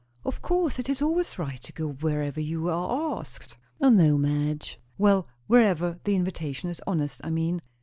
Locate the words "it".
0.79-0.89